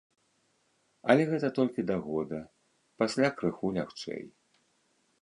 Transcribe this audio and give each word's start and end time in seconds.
Але 1.13 1.23
гэта 1.33 1.47
толькі 1.59 1.87
да 1.91 1.95
года, 2.07 2.39
пасля 3.03 3.27
крыху 3.41 3.75
лягчэй. 3.81 4.21